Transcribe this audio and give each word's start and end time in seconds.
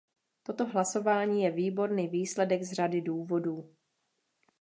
Toto 0.43 0.65
hlasování 0.65 1.43
je 1.43 1.51
výborný 1.51 2.07
výsledek, 2.07 2.63
z 2.63 2.71
řady 2.71 3.01
důvodů. 3.01 3.75